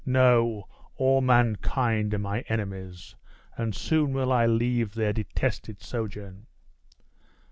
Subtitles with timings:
[0.03, 3.13] No, all mankind are my enemies,
[3.55, 6.47] and soon will I leave their detested sojourn!"